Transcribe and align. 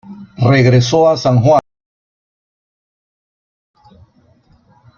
Regresó 0.39 1.07
a 1.07 1.15
San 1.15 1.39
Juan 1.41 1.59
al 1.63 1.71
año 3.75 3.83
siguiente. 3.99 4.05